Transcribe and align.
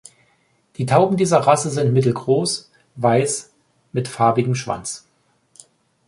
Die 0.77 0.87
Tauben 0.87 1.15
dieser 1.15 1.37
Rasse 1.41 1.69
sind 1.69 1.93
mittelgroß, 1.93 2.71
weiß 2.95 3.53
mit 3.91 4.07
farbigem 4.07 4.55
Schwanz. 4.55 5.07